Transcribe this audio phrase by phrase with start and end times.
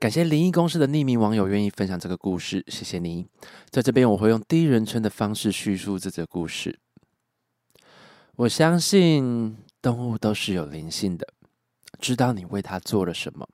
[0.00, 3.26] 感谢灵异公司的匿名网友愿意分享这个故事，谢谢你。
[3.68, 6.78] 在这边，我会用第一人称的方式叙述这则故事。
[8.36, 11.28] 我相信动物都是有灵性的，
[11.98, 13.46] 知道你为它做了什么。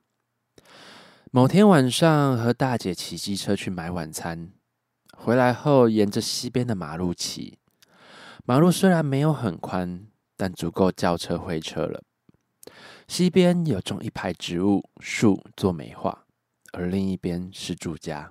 [1.32, 4.52] 某天晚上，和大姐骑机车去买晚餐，
[5.16, 7.58] 回来后沿着西边的马路骑。
[8.44, 10.06] 马路虽然没有很宽，
[10.36, 12.04] 但足够轿车会车了。
[13.08, 16.22] 西边有种一排植物树做美化。
[16.76, 18.30] 而另一边是住家。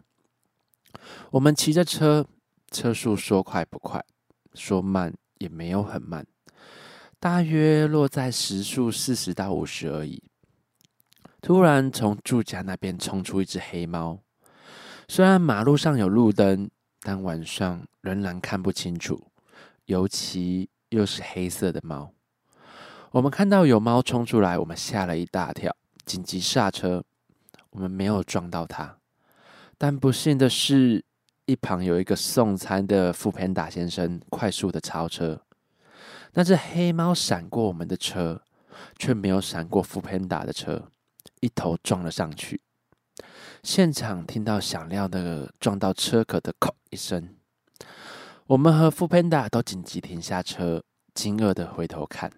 [1.32, 2.28] 我们骑着车，
[2.70, 4.06] 车速说快不快，
[4.54, 6.24] 说慢也没有很慢，
[7.20, 10.22] 大约落在时速四十到五十而已。
[11.42, 14.20] 突然从住家那边冲出一只黑猫，
[15.08, 16.70] 虽然马路上有路灯，
[17.02, 19.32] 但晚上仍然看不清楚，
[19.86, 22.14] 尤其又是黑色的猫。
[23.10, 27.04] 我们看到有猫冲出来，我们吓了一大跳，紧急刹车。
[27.76, 29.00] 我们没有撞到他，
[29.78, 31.04] 但不幸的是，
[31.46, 35.42] 一旁有一个送餐的副偏打先生快速的超车，
[36.36, 38.42] 那只黑猫闪过我们的车，
[38.98, 40.88] 却没有闪过副偏打的车，
[41.42, 42.62] 一头撞了上去。
[43.62, 47.36] 现场听到响亮的撞到车壳的“叩”一声，
[48.48, 50.82] 我们和副偏打都紧急停下车，
[51.14, 52.32] 惊愕的回头看，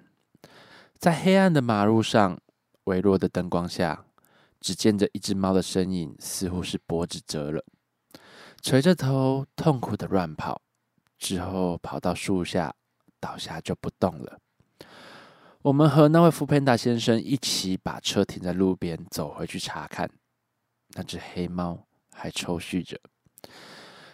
[0.97, 2.39] 在黑暗的马路上，
[2.85, 4.06] 微弱的灯光下。
[4.59, 7.63] 只见着一只猫的身影，似乎是脖子折了，
[8.61, 10.61] 垂着头，痛苦的乱跑，
[11.17, 12.75] 之后跑到树下，
[13.19, 14.39] 倒下就不动了。
[15.63, 20.09] 我们和那位福佩达先生一起把车停在路边，走回去查看，
[20.89, 22.99] 那只黑猫还抽蓄着。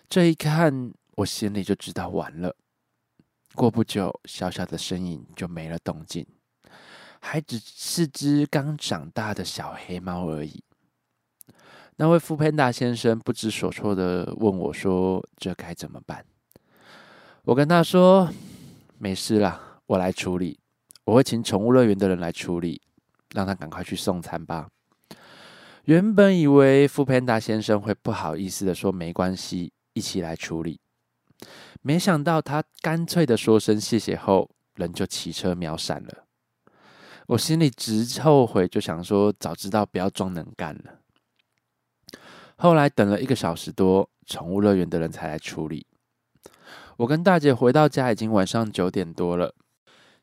[0.09, 2.55] 这一看，我心里就知道完了。
[3.55, 6.25] 过不久，小小的身影就没了动静。
[7.25, 10.61] 还只是只刚长大的小黑猫而已。
[11.95, 16.23] 那位富潘达先生不知所措的问我说：“这该怎么办？”
[17.45, 18.29] 我跟他说
[18.99, 20.59] ：“没事啦，我来处理。
[21.05, 22.81] 我会请宠物乐园的人来处理，
[23.33, 24.67] 让他赶快去送餐吧。”
[25.85, 30.81] 原本以为富潘达先生会不好意思的说：“没关系，一起来处理。”
[31.81, 36.25] 没想到他干脆的说声谢谢后，人就骑车秒闪了。
[37.27, 40.99] 我心里直后悔，就想说早知道不要装能干了。
[42.57, 45.85] 后来等了一个小时多，宠物乐园的人才来处理。
[46.97, 49.55] 我跟大姐回到家，已经晚上九点多了。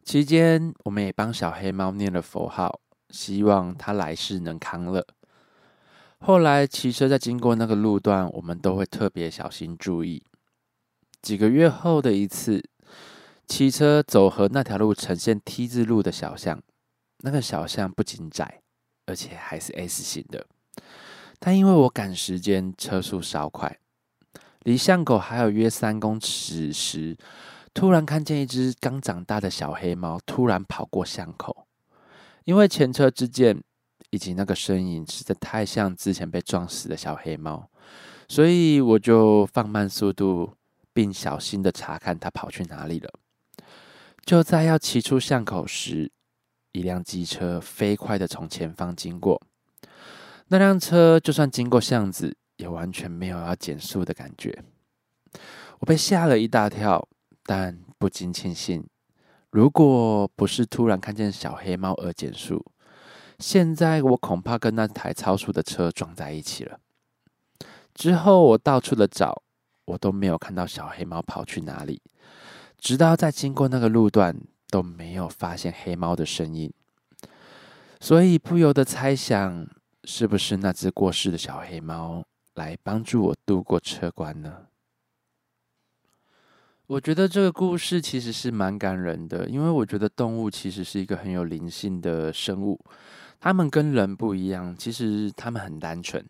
[0.05, 2.81] 期间，我们也帮小黑猫念了佛号，
[3.11, 5.05] 希望它来世能康乐。
[6.19, 10.23] 后来骑车在经过那个路段，我们都会特别小心注意。
[11.21, 12.63] 几个月后的一次，
[13.47, 16.63] 骑车走和那条路呈现 T 字路的小巷。
[17.23, 18.63] 那个小巷不仅窄，
[19.07, 20.47] 而且还是 S 型的。
[21.39, 23.79] 但因为我赶时间，车速稍快，
[24.65, 27.17] 离巷口还有约三公尺时，
[27.73, 31.67] 突然看见一只刚长大的小黑猫突然跑过巷口。
[32.45, 33.63] 因为前车之鉴，
[34.11, 37.71] 以及那个身影实在太像之前被撞死的小黑猫，
[38.29, 40.55] 所以我就放慢速度，
[40.93, 43.11] 并小心的查看它跑去哪里了。
[44.25, 46.11] 就在要骑出巷口时，
[46.73, 49.41] 一辆机车飞快的从前方经过，
[50.49, 54.63] 那辆车就算经过巷子，也完全没有要减速的感觉。
[55.81, 57.09] 我被吓了一大跳，
[57.45, 58.87] 但不禁庆幸，
[59.51, 62.65] 如果不是突然看见小黑猫而减速，
[63.39, 66.79] 现在我恐怕跟那台超速的车撞在一起了。
[67.93, 69.43] 之后我到处的找，
[69.87, 72.01] 我都没有看到小黑猫跑去哪里，
[72.79, 74.37] 直到在经过那个路段。
[74.71, 76.73] 都没有发现黑猫的身影，
[78.01, 79.67] 所以不由得猜想，
[80.05, 82.25] 是不是那只过世的小黑猫
[82.55, 84.67] 来帮助我度过车关呢？
[86.87, 92.79] 我觉得这个故事其实是蛮感人的，因为我觉得动物其实是一个很有灵性的生物，
[93.39, 96.25] 它们跟人不一样，其实它们很单纯。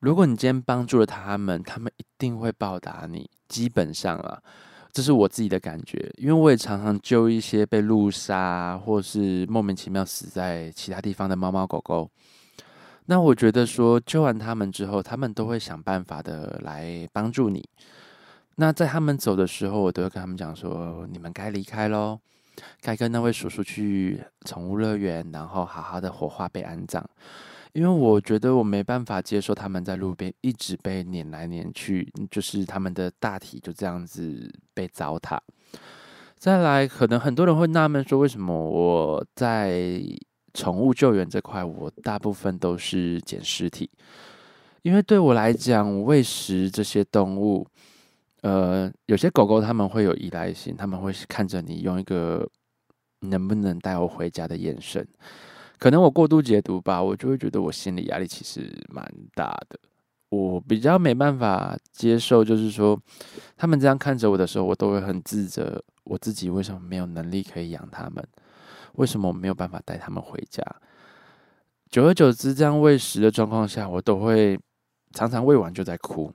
[0.00, 3.30] 如果你今天帮助了它们，它们一定会报答你。
[3.48, 4.42] 基本上啊。
[4.92, 12.10] 这是我自己的感觉，因为我也常常救一些被路杀或是莫名其妙死在其他地方的猫猫狗狗。
[13.06, 17.66] 那我觉得说救完他们之后，他们都会想办法的来帮助你。
[18.56, 22.18] 那在他们走的时候，我都会跟他们讲说：“你们该离开喽，
[22.80, 27.08] 该跟那位叔叔去宠物乐园，然后好好的火化被安葬。”
[27.78, 35.38] 因为我觉得我没办法接受他们在路边一直被撵来撵去，就是他们的大体就这样子被糟蹋。
[36.36, 40.02] 再来，可能很多人会纳闷说，为什么我在
[40.54, 43.88] 宠物救援这块，我大部分都是捡尸体？
[44.82, 47.64] 因为对我来讲，喂食这些动物。
[48.42, 52.48] 呃，有些狗狗他们会有依赖性，他们会看着你用一个
[53.20, 55.06] 能不能带我回家的眼神。
[55.78, 59.78] 可能我过度解读吧，我就会觉得我心理压力其实蛮大的。
[60.30, 63.00] 我比较没办法接受，就是说
[63.56, 68.22] 他们这样看着我的时候，我都会很自责，我自己为什么没有能力可以养他们？
[68.94, 70.62] 为什么我没有办法带他们回家？
[71.88, 74.58] 久而久之，这样喂食的状况下，我都会
[75.12, 76.30] 常常喂完就在哭。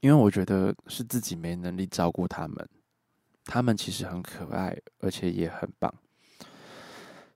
[0.00, 2.68] 因为我觉得是自己没能力照顾他们，
[3.44, 5.94] 他们其实很可爱，而且也很棒。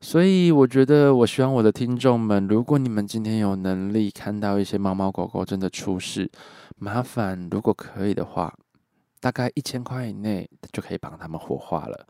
[0.00, 6.30] 所以我觉得，我希望我的听众们，如果你们今天有能力看到一些猫猫狗狗真的出事，
[6.76, 8.56] 麻烦如果可以的话，
[9.20, 12.06] 大概一千块以内就可以帮他们火化了，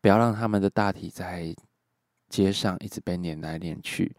[0.00, 1.54] 不要让他们的大体在
[2.28, 4.14] 街上一直被撵来撵去。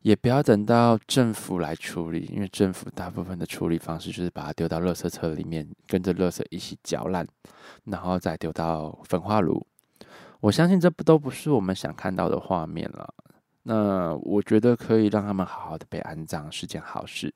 [0.00, 7.24] 也不要等到政府来处理，因为政府大部分的处理方式就是把它丢到垃圾车里面，跟着垃圾一起搅烂，
[7.84, 9.64] 然后再丢到焚化炉。
[10.42, 13.14] 我相信这不都不是我们想看到的画面了。
[13.62, 17.32] 那我觉得可以让他们好好的被安葬是件好事。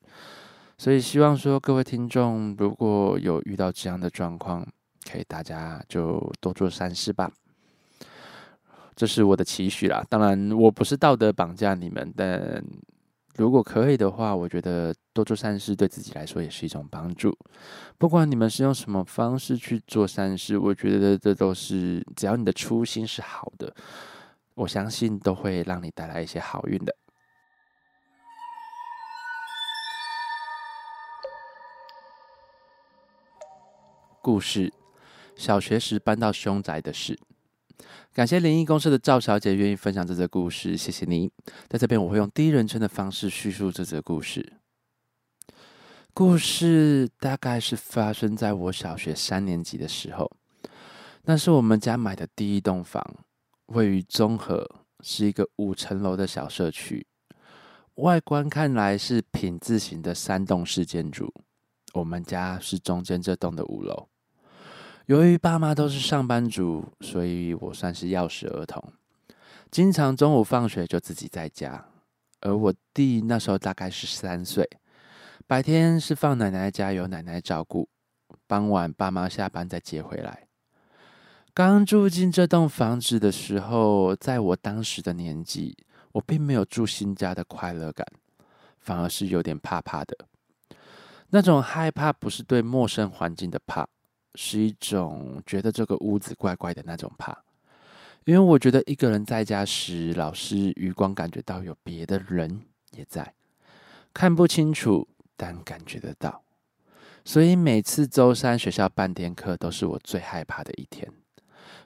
[0.76, 4.66] 所以希望说各位听众如果有遇到这样的状况，
[5.08, 7.30] 可以大家就多做善事吧。
[8.96, 12.60] 这是我的期许啦，当然我不是道德绑架你们，但
[13.36, 17.36] 如果可以的话，我觉得多做善事对自己来说也是一种帮助。
[17.98, 23.74] 不管你们是用什么方式去做善事，我觉得这都是只要你的初心是好的，
[24.54, 26.96] 我相信都会让你带来一些好运的。
[34.22, 34.72] 故事：
[35.36, 37.18] 小学时搬到凶宅的事。
[38.16, 41.30] 感谢灵异公司的赵小姐愿意分享这则故事，谢谢你。
[41.68, 44.54] 在这边，我会用第一人称的方式叙述这则故事。
[46.14, 50.34] 故事大概是发生在我小学三年级的时候，
[51.24, 53.04] 那是我们家买的第一栋房，
[53.66, 54.66] 位于中和，
[55.00, 57.06] 是一个五层楼的小社区。
[57.96, 61.30] 外观看来是品字形的三栋式建筑，
[61.92, 64.08] 我们家是中间这栋的五楼。
[65.06, 68.82] 由于爸妈都是上班族，所以我算是钥匙儿童，
[69.70, 71.84] 经常中午放学就自己在家。
[72.40, 74.68] 而我弟那时候大概是三岁，
[75.46, 77.88] 白天是放奶奶家，由奶奶照顾，
[78.48, 80.48] 傍晚爸妈下班再接回来。
[81.54, 85.76] 刚住进这栋房子的时候，在我当时的年纪，
[86.10, 88.04] 我并没有住新家的快乐感，
[88.80, 90.16] 反而是有点怕怕的。
[91.30, 93.88] 那种害怕不是对陌生环境的怕。
[94.36, 97.36] 是一种觉得这个屋子怪怪的那种怕，
[98.24, 102.60] 因为我觉得一个人在家时，老是余光感觉到有别的人
[102.92, 103.34] 也在，
[104.12, 106.42] 看不清楚，但感觉得到。
[107.24, 111.10] 所以每次周三学校半天课都是我最害怕的一天，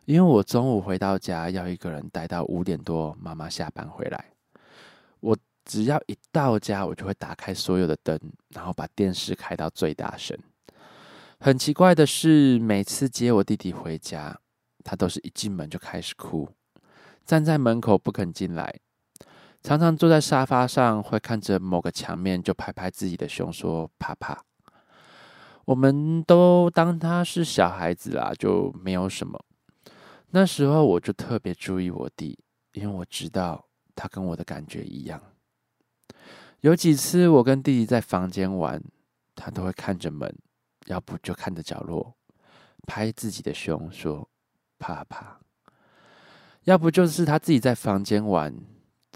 [0.04, 4.32] 因为我中午回到家要一个人待到五点多，妈妈下班回来，
[5.20, 8.18] 我只要一到家，我就会打开所有的灯，
[8.50, 10.36] 然后把电视开到最大声。
[11.42, 14.38] 很奇怪的是，每次接我弟弟回家，
[14.84, 16.46] 他都是一进门就开始哭，
[17.24, 18.78] 站在门口不肯进来，
[19.62, 24.44] 常常坐在沙发上，会看着某个墙面就拍拍自己的胸说“怕怕”。
[25.64, 29.42] 我们都当他是小孩子啦，就没有什么。
[30.32, 32.38] 那时候我就特别注意我弟，
[32.74, 35.18] 因为我知道他跟我的感觉一样。
[36.60, 38.82] 有几次我跟弟弟在房间玩，
[39.34, 40.36] 他都会看着门。
[40.90, 42.16] 要不就看着角落，
[42.84, 44.28] 拍自己的胸说
[44.76, 45.38] 怕怕；
[46.64, 48.52] 要不就是他自己在房间玩，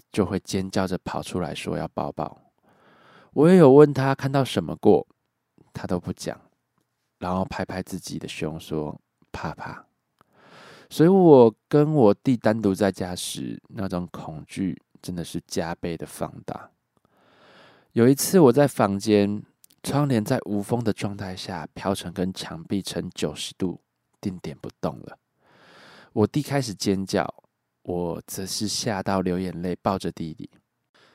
[0.09, 2.53] 就会尖叫着跑出来说要抱抱。
[3.33, 5.05] 我也有问他看到什么过，
[5.73, 6.39] 他都不讲，
[7.19, 8.97] 然后拍拍自己的胸说
[9.33, 9.85] 怕怕。
[10.89, 16.71] 所以我跟我弟单独在家时，那种恐惧真的是加倍的放大。
[17.91, 19.43] 有一次我在房间。
[19.85, 23.79] 窗帘在无风的状态下飘成跟墙壁成九十度，
[24.19, 25.19] 定点不动了。
[26.11, 27.31] 我弟开始尖叫，
[27.83, 30.49] 我则是吓到流眼泪，抱着弟弟。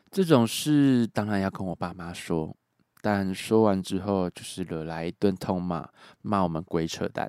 [0.08, 2.56] 这种事当然要跟我爸妈说，
[3.00, 5.88] 但说完之后就是惹来一顿痛骂，
[6.22, 7.28] 骂我们鬼扯淡。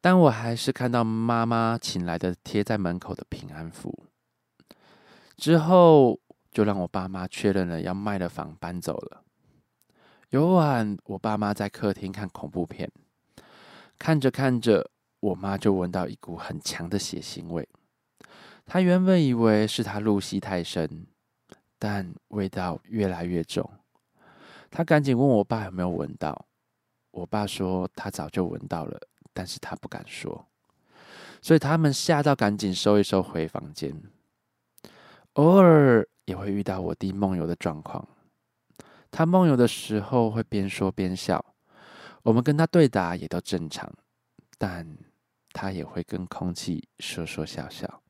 [0.00, 4.06] 但我还是看到妈妈请来的贴在门口的平安符，
[5.36, 6.18] 之后
[6.50, 9.22] 就让我爸妈确认了要卖了房搬走了。
[10.32, 12.90] 有晚，我爸妈在客厅看恐怖片，
[13.98, 17.68] 看着看着，我妈就闻到一股很强的血腥味。
[18.64, 21.06] 她原本以为是她入戏太深，
[21.78, 23.70] 但味道越来越重。
[24.70, 26.46] 她赶紧问我爸有没有闻到，
[27.10, 28.98] 我爸说他早就闻到了。
[29.34, 30.46] 但是他不敢说，
[31.42, 33.94] 所以他们吓到，赶紧收一收回房间。
[35.34, 38.08] 偶尔也会遇到我弟梦游的状况，
[39.12, 41.54] 他梦游的时候会边说边笑，
[42.22, 43.92] 我们跟他对答也都正常，
[44.56, 44.96] 但
[45.52, 48.02] 他也会跟空气说说笑笑。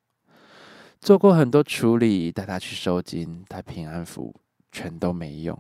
[1.01, 4.33] 做过很多处理，带他去收金、带平安符，
[4.71, 5.59] 全都没用。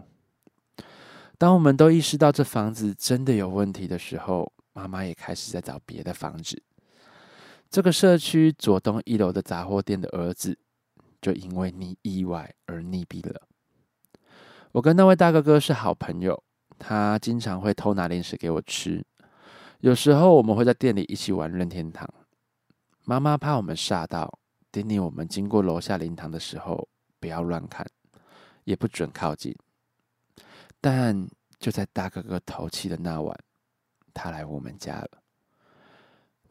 [1.36, 6.62] 当我们都意识到这房子真的有问题的时候，妈妈也开始在找别的房子。
[7.68, 10.56] 这个社区左东一楼的杂货店的儿子，
[11.20, 13.48] 就因为你意外而溺毙了。
[14.72, 16.42] 我跟那位大哥哥是好朋友，
[16.78, 19.04] 他经常会偷拿零食给我吃。
[19.80, 22.08] 有时候我们会在店里一起玩任天堂。
[23.04, 24.38] 妈妈怕我们吓到，
[24.70, 26.88] 叮咛我们经过楼下灵堂的时候
[27.20, 27.86] 不要乱看，
[28.64, 29.54] 也不准靠近。
[30.80, 33.38] 但就在大哥哥头七的那晚。
[34.14, 35.08] 他来我们家了，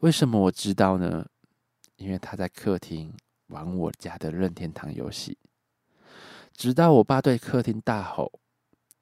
[0.00, 1.26] 为什么我知道呢？
[1.96, 3.14] 因为他在客厅
[3.46, 5.38] 玩我家的任天堂游戏，
[6.54, 8.32] 直到我爸对客厅大吼，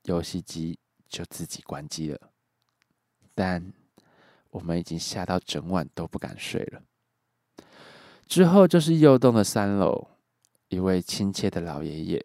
[0.03, 0.79] 游戏机
[1.09, 2.19] 就自己关机了。
[3.35, 3.73] 但
[4.51, 6.83] 我们已经吓到整晚都不敢睡了。
[8.27, 10.09] 之后就是右栋的三楼，
[10.69, 12.25] 一位亲切的老爷爷，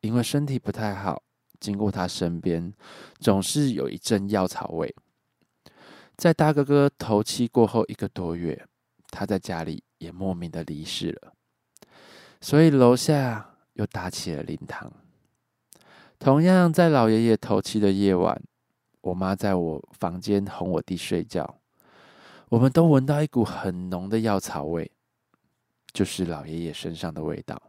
[0.00, 1.22] 因为身体不太好，
[1.60, 2.72] 经过他身边
[3.18, 4.94] 总是有一阵药草味。
[6.16, 8.66] 在大哥哥头七过后一个多月，
[9.10, 11.32] 他在家里也莫名的离世了，
[12.40, 14.92] 所以楼下又打起了灵堂。
[16.20, 18.40] 同样在老爷爷头七的夜晚，
[19.00, 21.58] 我妈在我房间哄我弟睡觉，
[22.48, 24.90] 我们都闻到一股很浓的药草味，
[25.92, 27.60] 就是老爷爷身上的味道。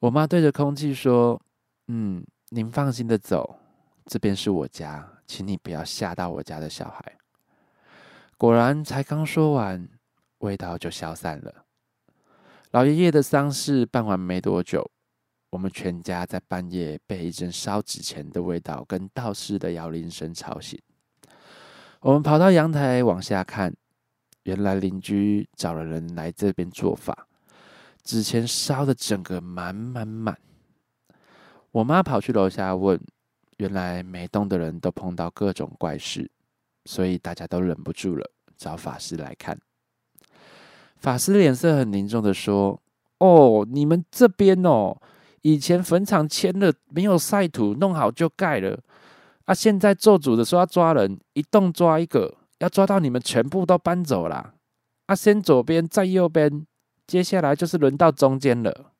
[0.00, 1.40] 我妈对着空气说
[1.88, 3.58] ：“嗯，您放心的走，
[4.04, 7.16] 这边是我家。”请你不要吓到我家的小孩。
[8.36, 9.88] 果然，才刚说完，
[10.38, 11.64] 味道就消散了。
[12.72, 14.90] 老爷爷的丧事办完没多久，
[15.50, 20.80] 我们全家在半夜被一阵烧纸钱的味道跟道士的摇铃声吵醒。
[22.00, 23.74] 我们跑到阳台往下看，
[24.44, 27.28] 原来邻居找了人来这边做法，
[28.02, 30.38] 纸钱烧的整个满满满。
[31.72, 32.98] 我妈跑去楼下问。
[33.58, 36.28] 原来每栋的人都碰到各种怪事，
[36.86, 39.56] 所以大家都忍不住了，找法师来看。
[41.02, 42.80] 法师脸色很凝重的说
[43.18, 44.96] ：“哦，你们这边哦，
[45.40, 48.78] 以前坟场迁了，没有晒土，弄好就盖了。
[49.46, 54.54] 啊，现在做主的说要抓人，一栋抓一个，要抓到你们全部都搬走了。
[55.06, 56.64] 啊，先左边，再右边，
[57.08, 58.92] 接下来就是轮到中间了。”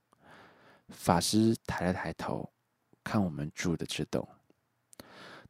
[0.90, 2.50] 法师抬了抬头，
[3.04, 4.26] 看我们住的这栋。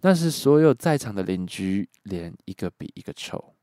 [0.03, 3.55] 但是所有在场的邻居脸一个比一个丑，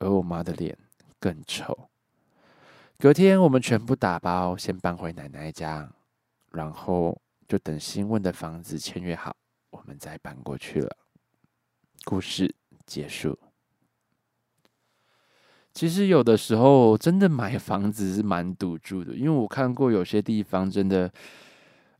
[0.00, 0.76] 而我妈的脸
[1.20, 1.90] 更丑。
[2.98, 5.90] 隔天我们全部打包，先搬回奶奶家，
[6.52, 9.34] 然后就等新问的房子签约好，
[9.70, 10.96] 我们再搬过去了。
[12.04, 12.54] 故事
[12.86, 13.38] 结束。
[15.72, 21.10] 其实有的时候真的买房子是蛮赌注的，因为我看过有些地方真的。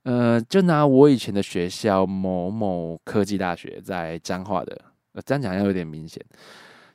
[0.05, 4.79] 呃，就拿我以前的学校某某科技大学在彰化的，
[5.25, 6.23] 这样讲要有点明显。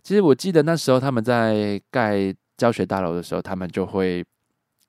[0.04, 4.24] 其实我记得那时候他们在盖教学大楼的时候，他们就会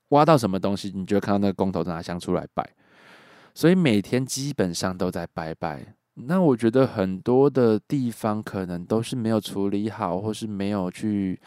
[0.09, 2.69] 挖到什么东西，你就看到那个工头拿香出来拜，
[3.55, 5.95] 所以每天基本上都在拜拜。
[6.15, 11.41] 那我觉得很多的地方可能都是没有处理好，或是没有去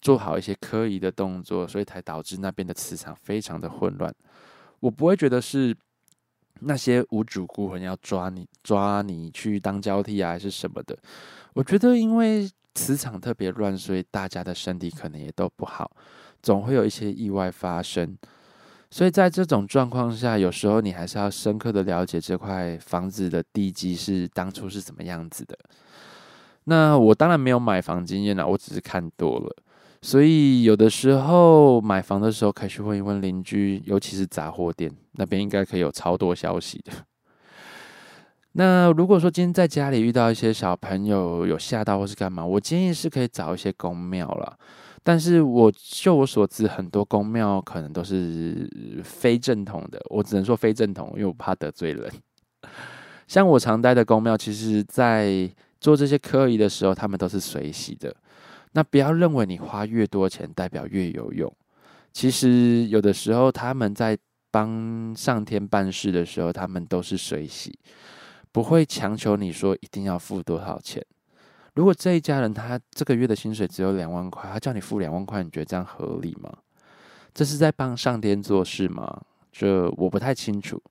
[0.00, 4.14] 做好一些科仪的动作，所以才导致那边的磁场非常的混乱。
[4.80, 5.76] 我不会觉得是。
[6.60, 10.96] 那些无主孤魂要抓你，抓你去当交替啊，还是什么的？
[11.52, 15.90] 我觉得，因为磁场特别乱，所以大家的身体可能也都不好，
[16.42, 18.16] 总会有一些意外发生。
[18.90, 25.58] 所以在这种状况下，有时候你还是要深刻的了解这块房子的地基是当初是怎么样子的。
[26.64, 29.56] 那我当然没有买房经验了，我只是看多了。
[30.02, 36.92] 所以有的时候买房的时候，可以去问一问邻居，尤其是杂货店那边，应该可以有超多消息的。
[38.58, 44.58] 那如果说今天在家里遇到一些小朋友有吓到或是干嘛，我建议是可以找一些公庙了。
[45.02, 48.66] 但是我就我所知，很多公庙可能都是
[49.04, 52.10] 非正统的，我只能说非正统，因为我怕得罪人。
[53.28, 55.48] 像我常待的公庙，其实在
[55.78, 58.16] 做这些科仪的时候，他们都是随喜的。
[58.72, 61.52] 那不要认为你花越多钱，代表越有用。
[62.12, 64.16] 其实有的时候他们在
[64.50, 67.78] 帮上天办事的时候，他们都是随喜。
[68.56, 71.04] 不会强求你说一定要付多少钱。
[71.74, 76.50] 如果这一家人他这个月的薪水只有两万块，他叫你付两万块，你觉得这样合理吗？
[77.34, 79.20] 这是在帮上天做事吗？
[79.52, 80.82] 这我不太清楚。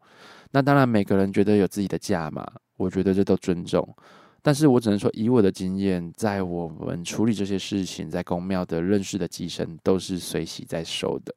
[0.52, 3.96] 那当然，每个人觉得有自己的价嘛，我觉得这都尊重。
[4.44, 11.34] 但是我只能说，以我的经验，在我们处理这些事情，在公庙的认识的机身都是随喜在收的。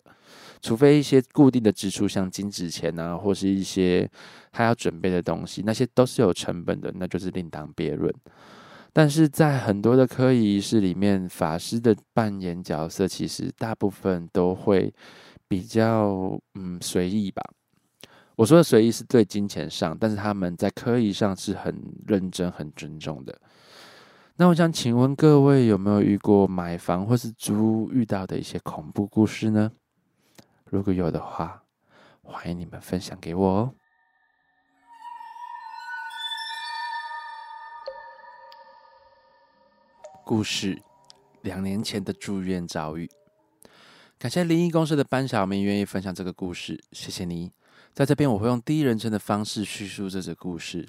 [0.61, 4.09] 除非一些固定的支出，像金纸钱啊，或是一些
[4.51, 8.13] 他要准备的东西，那些都是有成本的，那就是另当别论。
[8.93, 14.93] 但是在很多的科仪式里面，法师的扮演角色，其实大部分都会
[15.47, 17.43] 比较嗯随意吧。
[18.35, 21.75] 我说的随意是对金钱上，但是他们在科仪上是很
[22.07, 23.39] 认真、很尊重的。
[24.37, 29.71] 那我想请问各位，有没有遇过买房或是租遇到的一些恐怖故事呢？
[30.71, 31.63] 如果有的话，
[32.23, 33.75] 欢迎你们分享给我哦。
[40.27, 40.83] 故事：
[41.41, 43.11] 两年前的住院遭遇。
[44.19, 47.51] 感谢灵异公司的班小明愿意分享这个故事，谢谢你。
[47.95, 50.87] 在这边，我会用第一人称的方式叙述这则故事。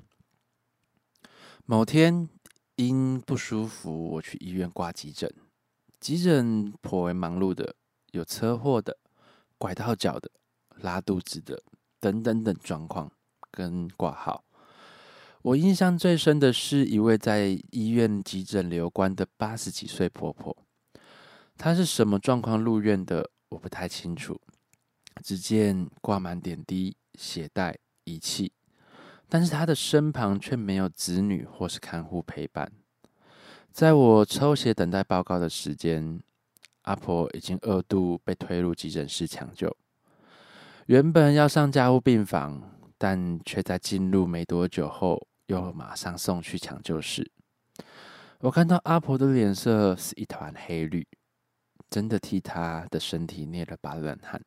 [1.66, 2.28] 某天
[2.76, 5.34] 因不舒服，我去医院挂急诊。
[6.02, 7.76] 急诊颇为忙碌的，
[8.12, 8.98] 有车祸的。
[9.60, 10.32] 拐到脚的、
[10.78, 11.62] 拉肚子的
[12.00, 13.12] 等等等状况
[13.52, 14.46] 跟挂号，
[15.42, 20.56] 我印象最深的是一位在医院急诊留观的八十几岁婆婆。
[21.58, 23.30] 她是什么状况入院的？
[23.50, 24.40] 我不太清楚。
[25.22, 28.54] 只见挂满点滴、血袋、仪器，
[29.28, 32.72] 但是她的身旁却没有子女或是看护陪伴。
[33.74, 36.22] 在我抽血等待报告的时间。
[36.90, 39.78] 阿婆已经二度被推入急诊室抢救，
[40.88, 42.64] 原本要上加护病房，
[42.98, 47.32] 但却在进入没多久后又马上送去抢救室。
[48.40, 51.08] 我看到阿婆的脸色是一团黑绿，
[51.92, 54.42] 真的替她的身体捏了把冷汗。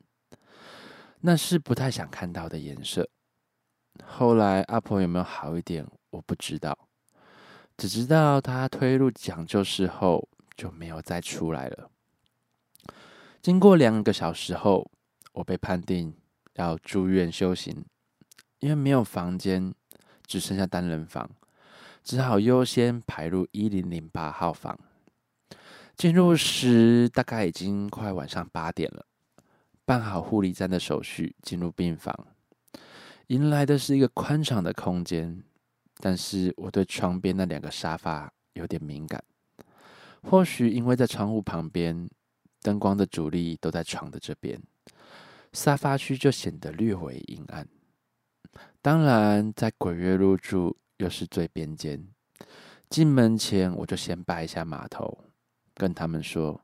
[1.21, 3.09] 那是不太想看到的颜色。
[4.05, 6.77] 后来阿婆有没有好一点，我不知道，
[7.77, 11.92] 只知道她推入抢救室后就没有再出来了。
[13.43, 14.89] 经过两个小时后，
[15.33, 16.15] 我被判定
[16.55, 17.77] 要住院休息，
[18.61, 19.75] 因为没有房间，
[20.25, 21.29] 只剩下单人房，
[22.05, 24.79] 只好优先排入一零零八号房。
[25.97, 29.05] 进入时大概已经快晚上八点了，
[29.85, 32.17] 办好护理站的手续，进入病房，
[33.27, 35.43] 迎来的是一个宽敞的空间，
[35.97, 39.21] 但是我对窗边那两个沙发有点敏感，
[40.23, 42.09] 或许因为在窗户旁边。
[42.63, 44.61] 灯光的主力都在床的这边，
[45.53, 47.67] 沙发区就显得略为阴暗。
[48.81, 52.07] 当然，在鬼月入住又是最边间。
[52.89, 55.25] 进门前，我就先拜一下码头，
[55.75, 56.61] 跟他们说：“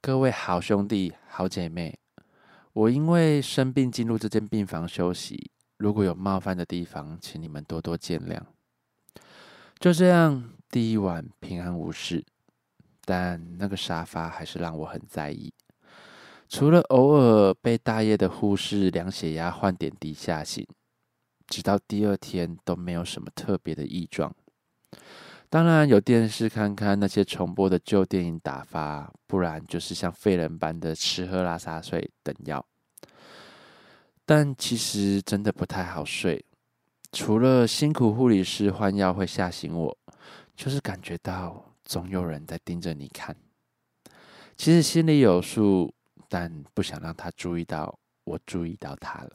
[0.00, 1.98] 各位好兄弟、好姐妹，
[2.72, 8.40] 我因为生病进入这间病房休息，如果有冒犯的地方，请你们多多见谅。”
[9.78, 12.24] 就这样，第一晚平安无事。
[13.10, 15.52] 但那个沙发还是让我很在意，
[16.48, 20.64] 除了偶尔被大夜的护士量血压、换点滴吓醒，
[21.48, 24.32] 直到第二天都没有什么特别的异状。
[25.48, 32.64] 当然有电视看看那些重播的旧电影打发，不然就是像废人般的吃喝拉撒睡等药。
[34.24, 36.44] 但其实真的不太好睡，
[37.10, 39.98] 除了辛苦护理师换药会吓醒我，
[40.54, 41.69] 就是感觉到。
[41.84, 43.36] 总有人在盯着你看，
[44.56, 45.92] 其实心里有数，
[46.28, 49.30] 但不想让他注意到我注意到他了，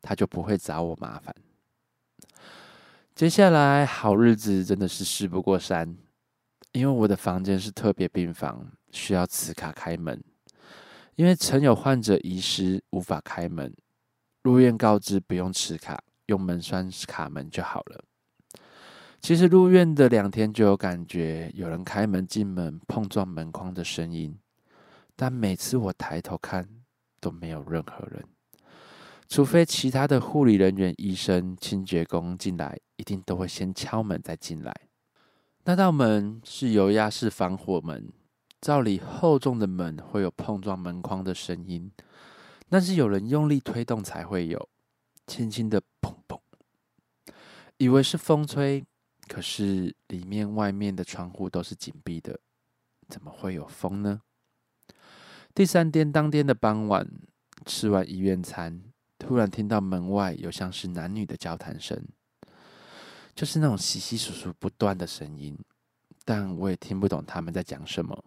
[0.00, 1.34] 他就不会找我麻烦。
[3.14, 5.96] 接下来好日子真的是事不过三，
[6.72, 10.22] 因为我的房间是特别病房，需要磁卡开门，
[11.14, 13.74] 因为曾有患者遗失无法开门，
[14.42, 18.04] 入院告知不用磁卡，用门栓卡门就好了。
[19.20, 24.38] 其实入院的两天就有感觉，有人开门进门碰撞门框的声音，
[25.16, 26.68] 但每次我抬头看
[27.20, 28.24] 都没有任何人，
[29.28, 34.72] 除非其他的护理人员、医生、清洁工进来一定都会先敲门再进来。
[35.64, 38.12] 那道门是油压式防火门，
[38.60, 41.90] 照理厚重的门会有碰撞门框的声音，
[42.68, 44.68] 但是有人用力推动才会有，
[45.26, 46.38] 轻轻的砰砰，
[47.78, 48.84] 以为是风吹，
[49.28, 52.40] 可是里面外面的窗户都是紧闭的，
[53.08, 54.22] 怎么会有风呢？
[55.54, 57.08] 第三天当天的傍晚，
[57.64, 58.82] 吃完医院餐，
[59.18, 62.06] 突然听到门外有像是男女的交谈声。
[63.34, 65.58] 就是那种稀稀疏疏不断的声音，
[66.24, 68.24] 但我也听不懂他们在讲什么。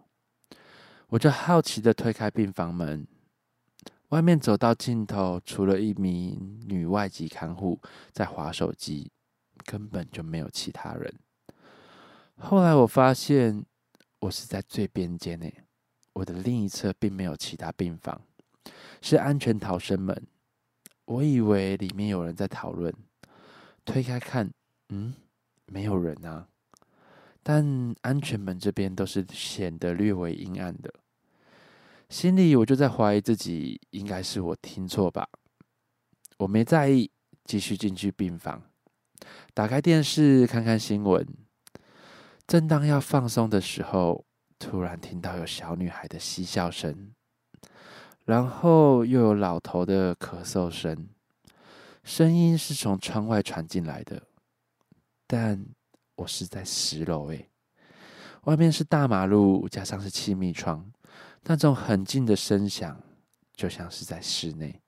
[1.08, 3.08] 我就好奇的推开病房门，
[4.10, 7.80] 外面走到尽头，除了一名女外籍看护
[8.12, 9.10] 在划手机，
[9.70, 11.14] 根本就没有其他人。
[12.36, 13.64] 后来我发现，
[14.18, 15.48] 我是在最边间呢，
[16.14, 18.20] 我的另一侧并没有其他病房，
[19.00, 20.26] 是安全逃生门。
[21.04, 22.92] 我以为里面有人在讨论，
[23.84, 24.50] 推开看。
[24.88, 25.14] 嗯，
[25.66, 26.48] 没有人啊，
[27.40, 30.92] 但安全门这边都是显得略微阴暗的，
[32.08, 35.28] 心里我就在怀疑自己应该是我听错吧。
[36.38, 37.08] 我没在意，
[37.44, 38.60] 继续进去病房，
[39.54, 41.26] 打开电视看看新闻。
[42.46, 44.24] 正当要放松的时候，
[44.58, 47.12] 突然听到有小女孩的嬉笑声，
[48.24, 51.08] 然后又有老头的咳嗽声，
[52.02, 54.22] 声音是从窗外传进来的。
[55.26, 55.64] 但
[56.16, 57.48] 我是在十楼诶，
[58.44, 60.90] 外面是大马路，加上是气密窗，
[61.44, 63.00] 那种很近的声响，
[63.54, 64.80] 就像是在室内。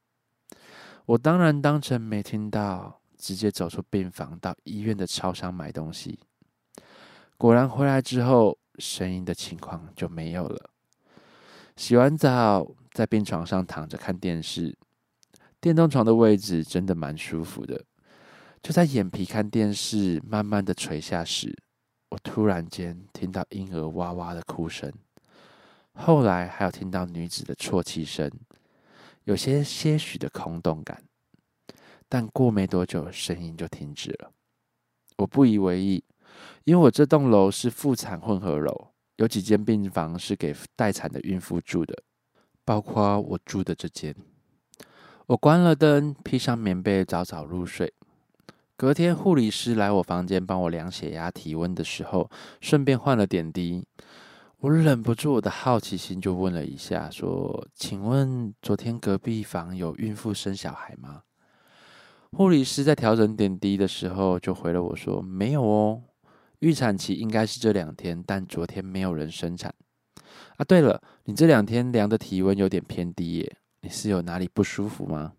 [1.06, 6.18] 我当然当成没听到，直接走出病房，到医院的超商买东西。
[7.38, 10.70] 果然回来之后，声音的情况就没有了。
[11.76, 14.76] 洗完澡，在病床上躺着看电视，
[15.60, 17.84] 电动床的位置真的蛮舒服的。
[18.60, 21.56] 就在眼皮看电视慢慢的垂下时，
[22.10, 24.92] 我突然间听到婴儿哇哇的哭声，
[25.94, 28.28] 后来还有听到女子的啜泣声，
[29.24, 31.02] 有些些许的空洞感，
[32.12, 34.30] 但过没多久声音就停止了。
[35.16, 36.04] 我不以为意，
[36.64, 42.02] 因为我这栋楼是妇产混合楼，有几间病房是给待产的孕妇住的，
[42.66, 44.14] 包括我住的这间。
[45.24, 47.90] 我关了灯，披上棉被，早早入睡。
[48.76, 53.86] 隔天，护理师来我房间帮我量血压、体温的时候，顺便换了点滴。
[54.58, 61.22] 我忍不住我的好奇心，就问了一下，说：“请问昨天隔壁房有孕妇生小孩吗？”
[62.34, 66.02] 护理师在调整点滴的时候，就回了我说：“没有哦，
[66.60, 69.72] 预产期应该是这两天，但昨天没有人生产。”
[70.56, 75.34] 啊，对了，你这两天量的体温有点偏低耶，你是有哪里不舒服吗？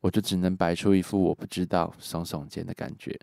[0.00, 3.18] 我就只能摆出一副我不知道、耸耸肩的感觉，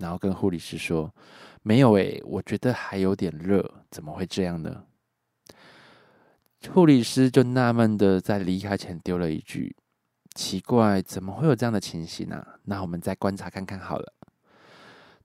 [0.00, 1.14] 然后跟护理师说
[1.62, 4.84] ：“没有诶，我觉得还有点热，怎么会这样呢？”
[6.72, 9.76] 护理师就纳闷的在离开前丢了一句
[10.38, 12.46] ：“奇怪，怎么会有这样的情形呢？
[12.62, 14.12] 那我们再观察看看好了。”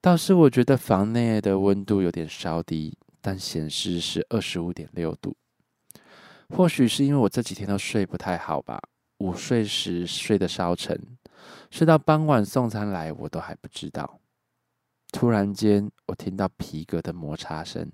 [0.02, 5.38] 倒是我觉得房内的温度有点稍低，但显示是二十五点六度，
[6.49, 8.82] 或许是因为我这几天都睡不太好吧。
[9.19, 10.99] 午睡时睡得稍沉，
[11.69, 14.19] 睡到傍晚送餐来，我都还不知道。
[15.12, 17.88] 突然间，我听到皮革的摩擦声。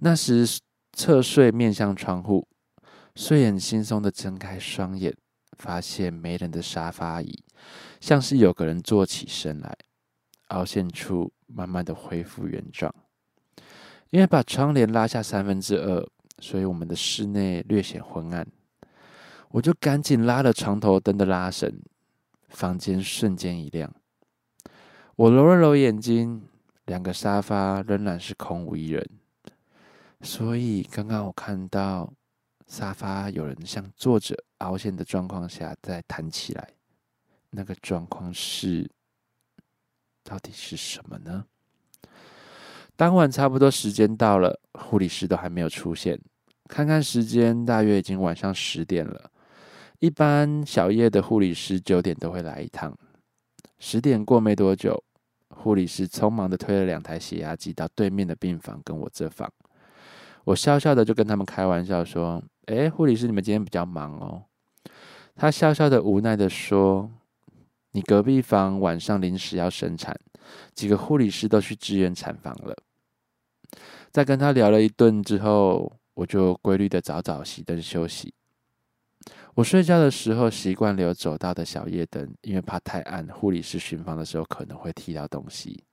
[0.00, 0.44] 那时
[0.92, 2.48] 侧睡面向窗户，
[3.14, 5.16] 睡眼惺忪的睁开双眼，
[5.58, 7.44] 发现没人的沙发椅，
[8.00, 9.76] 像是有个人坐起身来，
[10.48, 12.94] 凹陷处慢慢的恢复原状。
[14.10, 18.46] 因为把窗帘拉下三分之二，所以我们的室内略显昏暗。
[19.50, 21.80] 我就赶紧拉了床头灯的拉绳，
[22.48, 23.94] 房间瞬间一亮。
[25.16, 26.42] 我揉了揉眼睛，
[26.86, 29.04] 两个沙发仍然是空无一人。
[30.20, 32.12] 所以刚刚我看到
[32.68, 36.68] 沙发有人像坐着凹陷的状况下再弹起来，
[37.50, 38.88] 那个状况是
[40.22, 41.46] 到底是什么呢？
[42.94, 46.20] 当晚差不多时间到了，护理师都还没有出现。
[46.68, 49.30] 看看时间，大约已经晚上十点了。
[50.00, 52.96] 一般小夜的护理师九点都会来一趟，
[53.78, 55.02] 十点过没多久，
[55.48, 59.50] 护理师匆忙的推了两台血压计到对面的病房跟我这房。
[60.44, 64.44] 我笑笑的就跟他们开玩笑说：“哎，护理师，你们今天比较忙哦。”
[65.34, 67.10] 他笑笑的无奈的说
[67.92, 70.14] ：“你隔壁房晚上临时要生产，
[70.74, 72.76] 几个护理师都去支援产房了。”
[74.12, 78.34] 在跟他聊了一顿之后，我就规律的早早熄灯休息。
[79.54, 85.84] 我睡觉的时候习惯留走道的小夜灯，因为怕太暗，护理师巡房的时候可能会踢到东西。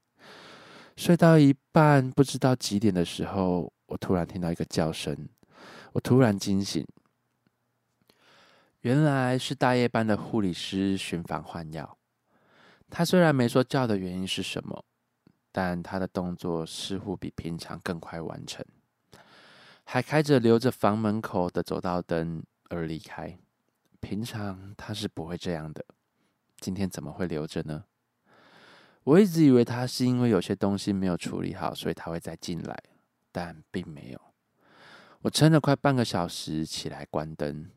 [0.97, 5.15] 睡到一半，不知道几点的时候，我突然听到一个叫声，
[5.95, 6.85] 我突然惊醒，
[8.81, 11.97] 原来是大夜班的护理师巡房换药。
[12.89, 14.83] 他虽然没说叫的原因是什么，
[15.53, 18.65] 但他的动作似乎比平常更快完成，
[19.85, 23.37] 还开着留着房门口的走道灯而离开。
[24.01, 25.85] 平常他是不会这样的，
[26.59, 27.85] 今天怎么会留着呢？
[29.05, 32.83] 我一直以为他是因为有些东西没有处理好，所以他会再进来，
[33.31, 34.19] 但并没有。
[35.25, 37.71] 我撑了快半个小时起来关灯，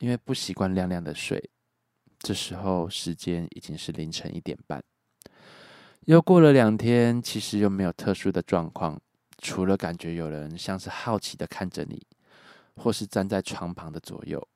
[0.00, 1.42] 因为不习惯亮亮的睡。
[2.18, 4.84] 这时候时间已经是凌晨一点半。
[6.00, 9.00] 又过了两天，其实又没有特殊的状况，
[9.38, 12.06] 除了感觉有人像是好奇的看着你，
[12.76, 14.46] 或是站在床旁的左右。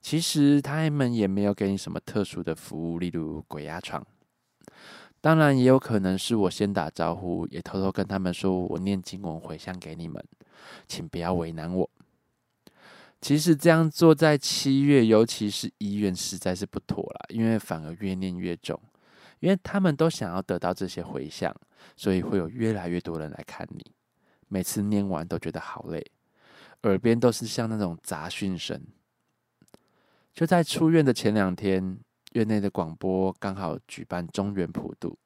[0.00, 4.02] 其实他们也没有给你什么特殊的服务，例如鬼压床。
[5.20, 10.24] 当然，也有可能是我先打招呼，也偷偷跟他们说我念经文回向给你们，
[10.86, 11.90] 请不要为难我。
[13.20, 18.80] 其实这样做在七月，尤其是医院，实在是不妥了，因为反而越念越重，
[19.40, 21.52] 因为他们都想要得到这些回向，
[21.96, 23.84] 所以会有越来越多人来看你。
[24.46, 26.12] 每次念完都觉得好累，
[26.84, 28.80] 耳边都是像那种杂讯声。
[30.32, 31.98] 就在出院的前两天。
[32.32, 35.18] 院内的广播刚好举办中原普渡，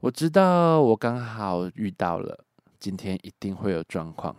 [0.00, 2.44] 我知道我刚好遇到了，
[2.78, 4.36] 今天一定会有状况。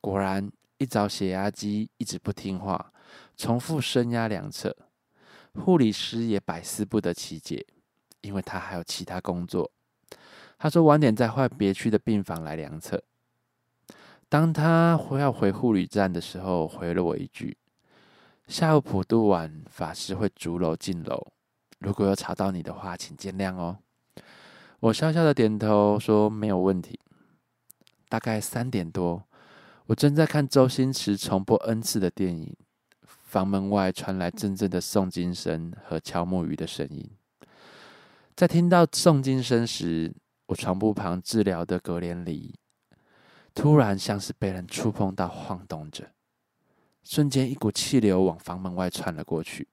[0.00, 2.92] 果然，一早血压机一直不听话，
[3.36, 4.76] 重复升压两侧，
[5.54, 7.66] 护理师也百思不得其解，
[8.20, 9.70] 因为他还有其他工作。
[10.58, 13.02] 他说晚点再换别区的病房来量测。
[14.28, 17.56] 当他要回护理站的时候，回了我一句。
[18.50, 21.24] 下午普渡完，法师会逐楼进楼。
[21.78, 23.78] 如果有吵到你的话，请见谅哦。
[24.80, 26.98] 我笑笑的点头说没有问题。
[28.08, 29.22] 大概三点多，
[29.86, 32.56] 我正在看周星驰重播 N 次的电影，
[33.06, 37.08] 房门外传来阵阵的诵经声和敲木鱼的声音。
[38.34, 40.12] 在听到诵经声时，
[40.46, 42.58] 我床铺旁治疗的隔帘里，
[43.54, 46.10] 突然像是被人触碰到，晃动着。
[47.02, 49.68] 瞬间，一股气流往房门外窜了过去。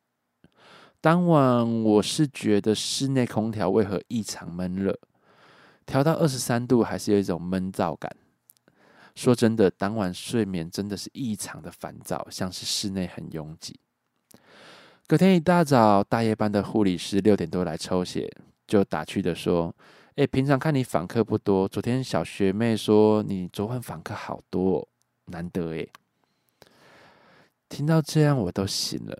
[0.99, 4.97] 当晚，我是觉得室内空调为何异常闷热，
[5.85, 8.15] 调到二十三度，还是有一种闷燥感。
[9.13, 13.79] 说真的，当晚睡眠真的是异常的烦躁，像是室内很拥挤。
[15.07, 18.31] 隔天一大早，大夜班的护理师六点多来抽血，
[18.65, 19.73] 就打趣的说
[20.17, 24.87] ：“哎，平常看你访客不多，昨天小学妹说你昨晚访客好多，
[25.25, 25.89] 难得诶。
[27.69, 29.17] 听到这样，我都醒了。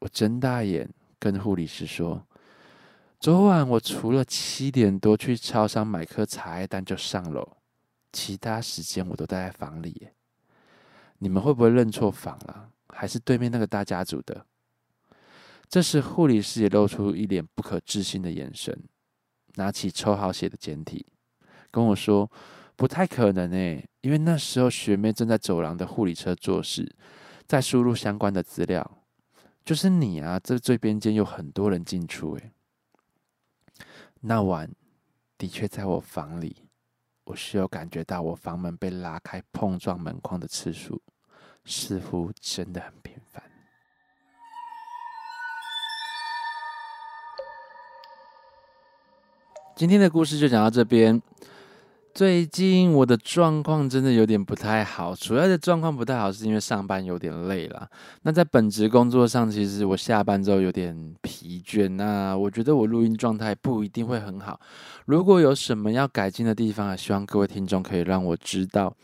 [0.00, 2.26] 我睁大眼跟护理师说
[3.20, 7.56] ：“昨晚我除了七点多去超商买颗茶叶蛋就上楼，
[8.12, 10.08] 其他时间我都待在房里。
[11.18, 12.70] 你们会不会认错房了？
[12.88, 14.46] 还是对面那个大家族的？”
[15.68, 18.76] 这时，护理师也露出一脸不可置信的眼神，
[19.54, 21.06] 拿起抽好血的简体，
[21.70, 22.30] 跟我说
[22.76, 26.94] ：“不太可能诶，因为那时候学妹正在走廊的护理车做事。”
[27.46, 28.98] 再输入相关的资料，
[29.64, 30.40] 就是你啊！
[30.42, 32.52] 这最边间有很多人进出，诶。
[34.20, 34.70] 那晚
[35.36, 36.68] 的确在我房里，
[37.24, 41.02] 我是有感觉到我房门被拉开碰撞门框的次数，
[41.64, 43.42] 似乎真的很频繁。
[49.74, 51.20] 今天的故事就讲到这边。
[52.14, 57.88] 最近我的状况真的有点不太好，主要的状况不太好是因为上班有点累了。
[58.22, 61.88] 那在本职工作上，其实我下班之后有点疲倦。
[61.88, 64.60] 那我觉得我录音状态不一定会很好。
[65.06, 68.94] 如果有什么要改进的地方，希望各位听众可以让我知道。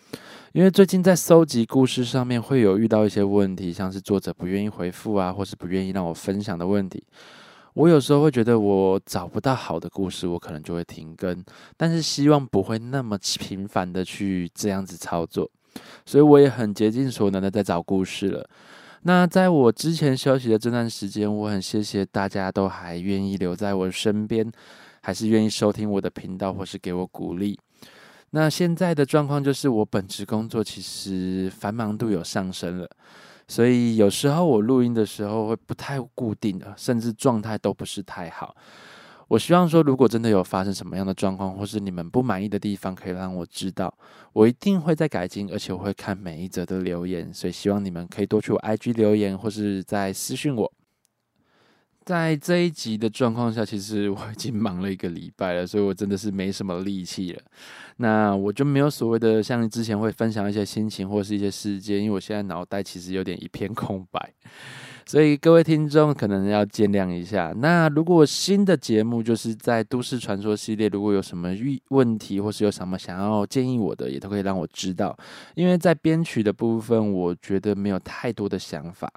[0.53, 7.03] 因为最近在搜集故事上面会有遇到一些问题，像是作者不愿意回复啊，或是不愿意让我分享的问题。
[7.79, 11.45] 我有时候会觉得我找不到好的故事，我可能就会停更，
[11.77, 15.49] 但是希望不会那么频繁的去这样子操作，
[16.05, 18.45] 所以我也很竭尽所能的在找故事了。
[19.03, 24.51] 那在我之前休息的这段时间，我很谢谢大家都还愿意留在我身边，
[25.01, 27.57] 还是愿意收听我的频道或是给我鼓励。
[28.31, 32.91] 那现在的状况就是我本职工作其实繁忙度有上升了。
[33.49, 38.55] 所以有时候我录音的时候会不太固定的，甚至状态都不是太好。
[39.27, 43.93] 我希望说，如果真的有发生什么样的状况，或是你们不满意的地方，可以让我知道，
[44.33, 50.73] 我一定会在改进，而且我会看每一则的留言，所以希望你们可以多去我 IG 留言，或是在私讯我。
[52.09, 57.43] 在这一集的状况下，其实我已经忙了一个礼拜了，所以我真的是没什么力气了。
[57.99, 64.33] 那我就没有所谓的像之前会分享一些心情或是一些事件，因为我现在脑袋其实有点一片空白。
[65.05, 67.53] 所以各位听众可能要见谅一下。
[67.59, 75.15] 那如果新的节目就是在都市传说系列，如果有什么遇问题或是有什么想要建议我的，也都可以让我知道。
[75.55, 79.13] 因为在编曲的部分，我觉得没有太多的想法，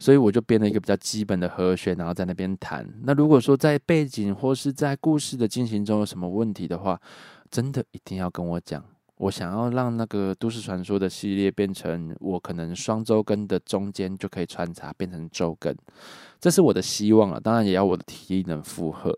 [0.00, 2.84] 所以我就编了一个比较基本的和弦，然后在那边弹。
[3.04, 7.00] 那如果说在背景或是在故事的进行中有什么问题的话，
[7.50, 8.82] 真的一定要跟我讲。
[9.18, 15.76] 我想要让那个都市传说的系列变成我可能双周更的中间就可以穿插变成周更，
[16.40, 17.38] 这是我的希望了。
[17.38, 19.14] 当然也要我的体力能负荷。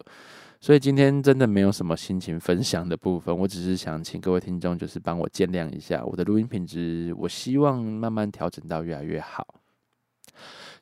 [0.61, 9.47] 所以今天真的没有什么心情分享的部分，我只是想请各位听众就是帮我见谅一下我的录音品质，我希望慢慢调整到越来越好。